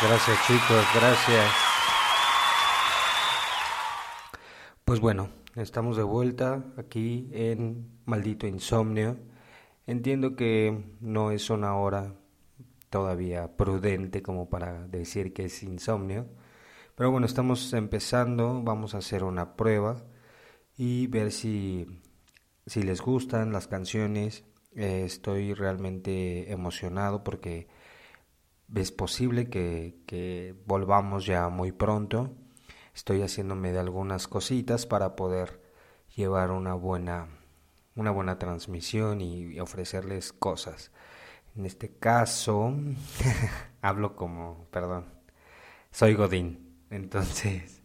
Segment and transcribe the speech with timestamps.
[0.00, 1.52] Gracias, chicos, gracias.
[4.84, 9.18] Pues bueno, estamos de vuelta aquí en Maldito Insomnio.
[9.86, 12.14] Entiendo que no es una hora
[12.90, 16.26] todavía prudente como para decir que es insomnio,
[16.94, 20.04] pero bueno, estamos empezando, vamos a hacer una prueba
[20.76, 21.86] y ver si,
[22.66, 24.44] si les gustan las canciones.
[24.74, 27.68] Eh, estoy realmente emocionado porque
[28.74, 32.34] es posible que, volvamos ya muy pronto.
[32.94, 35.60] Estoy haciéndome de algunas cositas para poder
[36.14, 37.28] llevar una buena,
[37.94, 40.90] una buena transmisión y ofrecerles cosas.
[41.54, 42.74] En este caso,
[43.82, 45.06] hablo como, perdón,
[45.90, 46.86] soy Godín.
[46.90, 47.82] Entonces,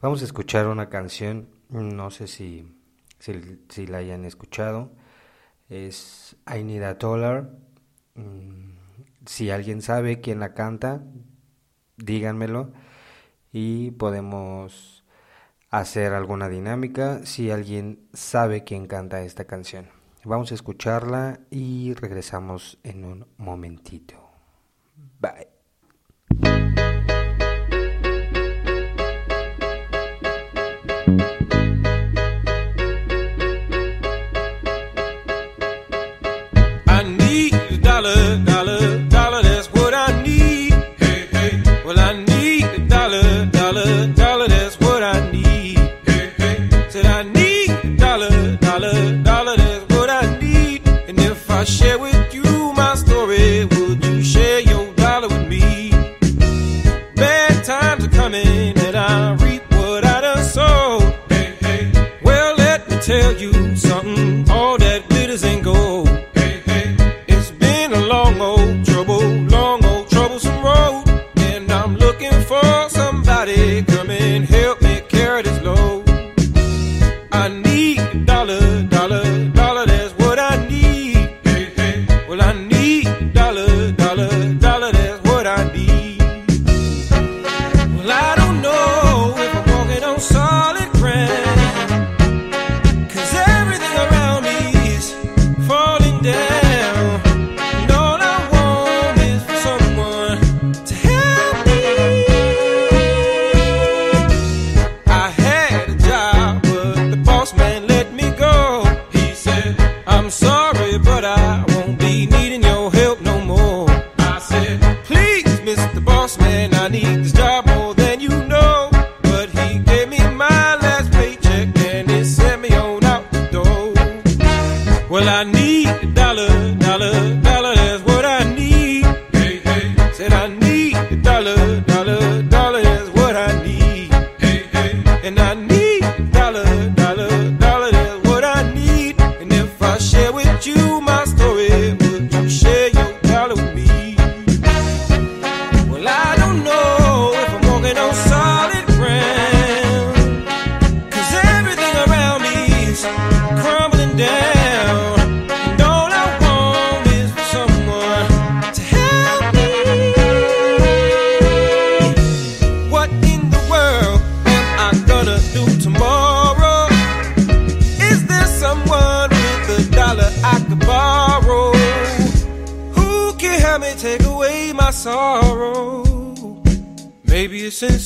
[0.00, 2.74] vamos a escuchar una canción, no sé si,
[3.18, 4.92] si, la hayan escuchado.
[5.68, 7.50] Es I Need a Dollar.
[8.14, 8.79] Mm,
[9.26, 11.02] si alguien sabe quién la canta,
[11.96, 12.72] díganmelo
[13.52, 15.04] y podemos
[15.70, 19.88] hacer alguna dinámica si alguien sabe quién canta esta canción.
[20.24, 24.14] Vamos a escucharla y regresamos en un momentito.
[25.18, 25.49] Bye.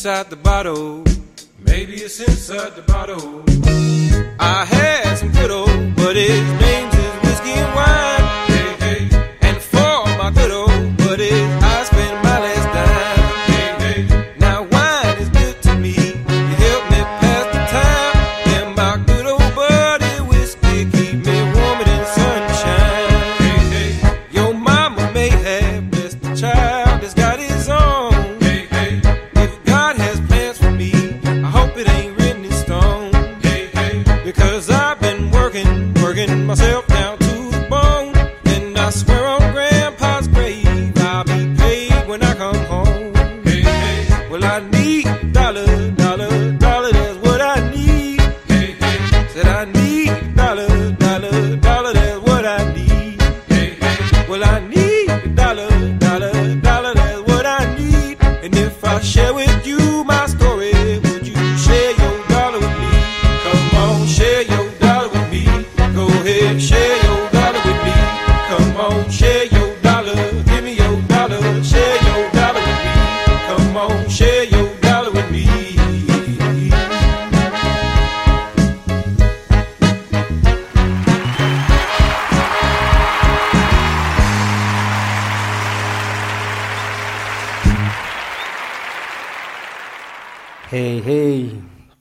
[0.05, 1.03] inside the bottle.
[1.61, 3.43] Maybe it's inside the bottle.
[4.39, 6.43] I had some good old, buddies.
[6.61, 6.74] it's
[36.27, 36.94] me.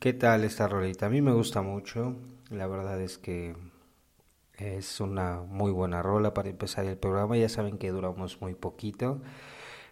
[0.04, 1.06] ¿Qué tal esta rolita?
[1.06, 2.18] A mí me gusta mucho,
[2.50, 3.56] la verdad es que
[4.58, 9.22] es una muy buena rola para empezar el programa, ya saben que duramos muy poquito,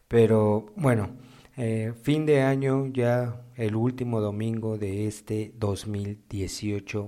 [0.10, 1.12] pero bueno,
[1.56, 7.08] eh, fin de año ya el último domingo de este 2018,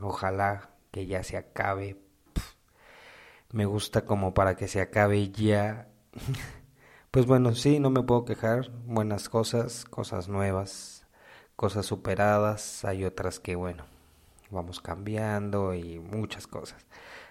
[0.00, 1.96] ojalá que ya se acabe,
[3.50, 5.88] me gusta como para que se acabe ya.
[7.10, 11.07] Pues bueno, sí, no me puedo quejar, buenas cosas, cosas nuevas,
[11.58, 13.82] cosas superadas, hay otras que, bueno,
[14.48, 16.86] vamos cambiando y muchas cosas.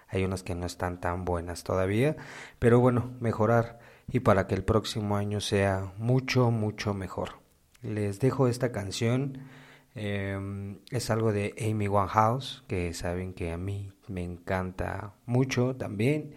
[0.09, 2.17] Hay unas que no están tan buenas todavía,
[2.59, 3.79] pero bueno, mejorar
[4.11, 7.39] y para que el próximo año sea mucho, mucho mejor.
[7.81, 9.47] Les dejo esta canción,
[9.95, 16.35] em, es algo de Amy Winehouse, que saben que a mí me encanta mucho también.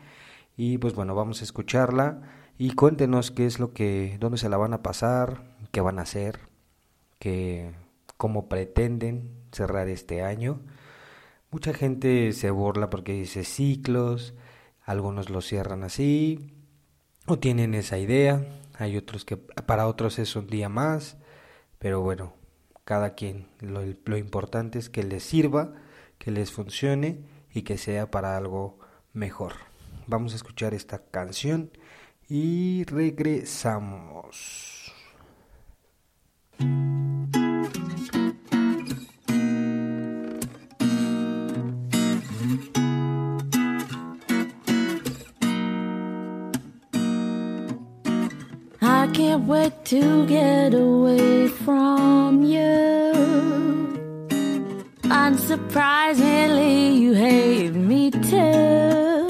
[0.57, 2.23] Y pues bueno, vamos a escucharla
[2.57, 6.03] y cuéntenos qué es lo que, dónde se la van a pasar, qué van a
[6.03, 6.39] hacer,
[7.21, 7.73] que
[8.21, 10.61] cómo pretenden cerrar este año.
[11.51, 14.35] Mucha gente se burla porque dice ciclos,
[14.85, 16.53] algunos lo cierran así
[17.25, 18.45] o tienen esa idea,
[18.79, 21.17] hay otros que para otros es un día más,
[21.79, 22.35] pero bueno,
[22.85, 25.73] cada quien, lo, lo importante es que les sirva,
[26.19, 27.21] que les funcione
[27.55, 28.81] y que sea para algo
[29.15, 29.55] mejor.
[30.07, 31.71] Vamos a escuchar esta canción
[32.29, 34.70] y regresamos.
[49.51, 52.71] Wait to get away from you.
[55.25, 59.27] Unsurprisingly, you hate me too.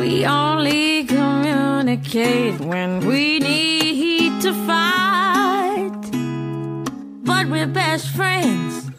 [0.00, 6.02] We only communicate when we need to fight.
[7.28, 8.90] But we're best friends,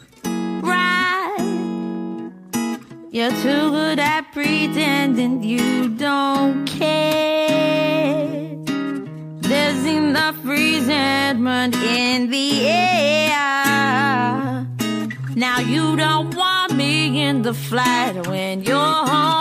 [0.72, 1.48] right?
[3.10, 7.35] You're too good at pretending you don't care.
[10.78, 13.36] Resentment in the air.
[15.34, 18.76] Now you don't want me in the flat when you're
[19.10, 19.35] home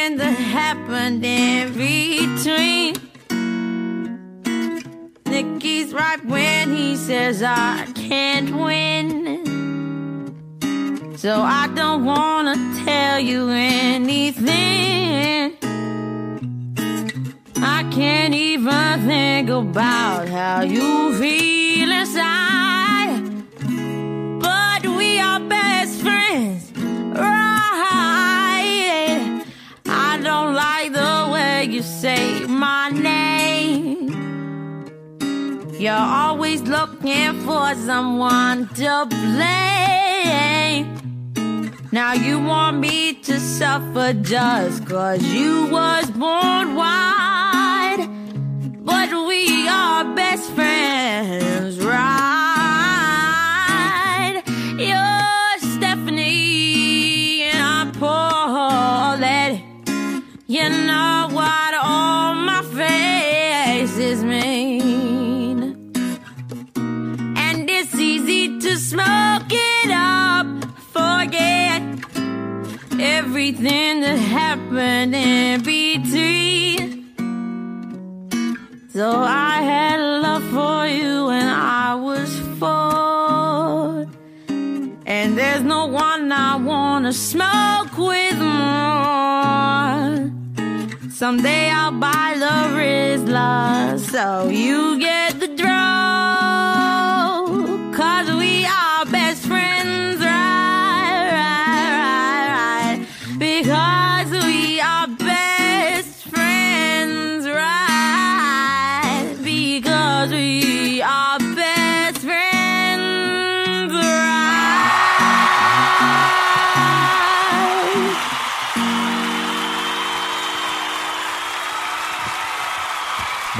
[0.00, 2.94] everything that happened in between.
[5.26, 9.36] Nicky's right when he says I can't win.
[11.16, 14.48] So I don't wanna tell you anything.
[17.62, 21.59] I can't even think about how you feel
[31.80, 34.10] you say my name.
[35.78, 40.84] You're always looking for someone to blame.
[41.90, 48.06] Now you want me to suffer just cause you was born white.
[48.84, 52.19] But we are best friends, right?
[73.60, 77.12] Everything that happened in between.
[78.88, 84.06] So I had love for you when I was four.
[85.06, 89.50] And there's no one I wanna smoke with more.
[91.10, 95.49] Someday I'll buy the Rizla so you get the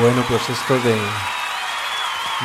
[0.01, 0.97] Bueno, pues esto de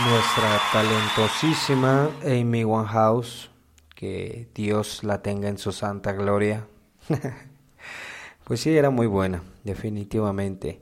[0.09, 3.50] nuestra talentosísima Amy Winehouse
[3.95, 6.67] que Dios la tenga en su santa gloria.
[8.43, 10.81] pues sí, era muy buena, definitivamente.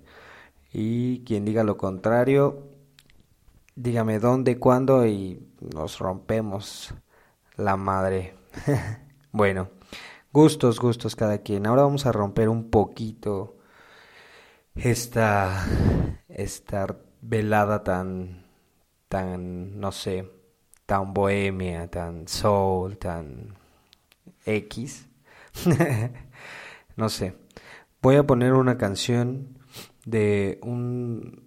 [0.73, 2.63] Y quien diga lo contrario,
[3.75, 6.95] dígame dónde, cuándo y nos rompemos
[7.55, 8.33] la madre.
[9.31, 9.69] bueno,
[10.31, 11.67] gustos, gustos cada quien.
[11.67, 13.57] Ahora vamos a romper un poquito
[14.75, 15.67] esta,
[16.35, 16.87] esta
[17.21, 18.45] velada tan,
[19.07, 20.29] tan, no sé,
[20.85, 23.55] tan bohemia, tan soul, tan
[24.45, 25.07] X.
[26.95, 27.35] no sé.
[28.01, 29.59] Voy a poner una canción
[30.05, 31.43] de un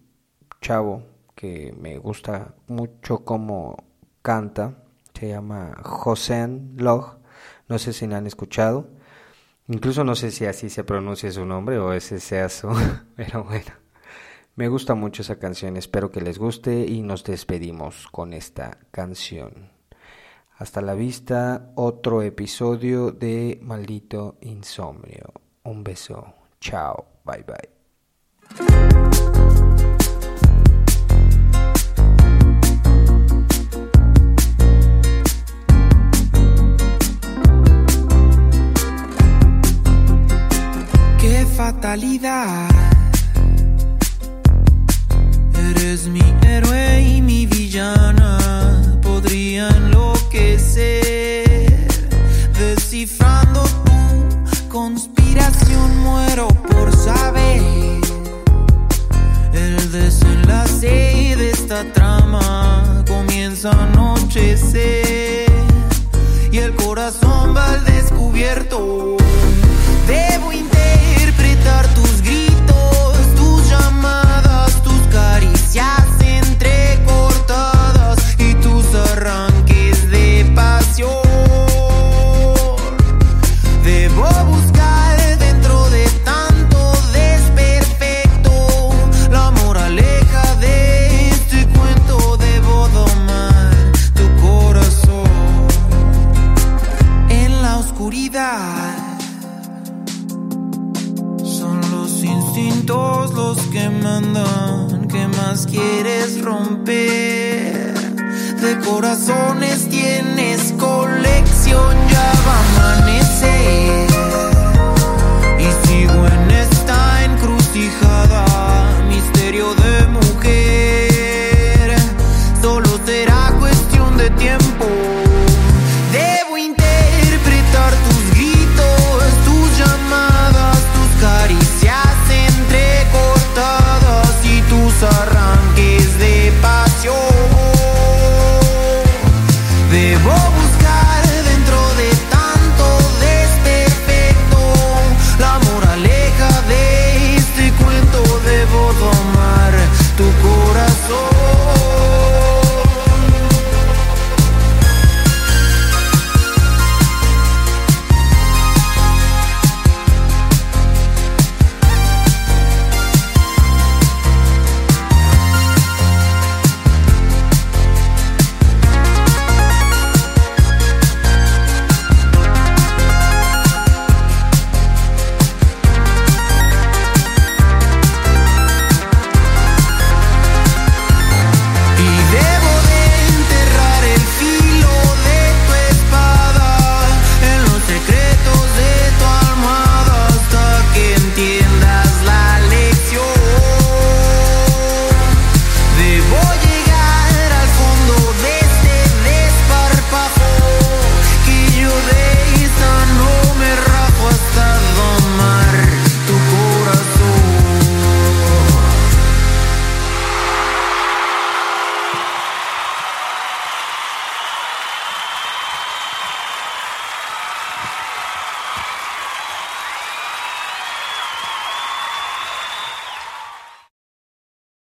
[0.61, 1.03] chavo
[1.35, 3.85] que me gusta mucho como
[4.23, 4.83] canta.
[5.15, 7.19] Se llama Josén Log.
[7.69, 8.89] No sé si la han escuchado.
[9.69, 12.69] Incluso no sé si así se pronuncia su nombre o ese sea su...
[13.17, 13.86] Pero bueno.
[14.57, 19.71] Me gusta mucho esa canción, espero que les guste y nos despedimos con esta canción.
[20.57, 25.31] Hasta la vista, otro episodio de Maldito Insomnio.
[25.65, 27.77] Un beso, chao, bye bye.
[41.57, 42.66] Fatalidad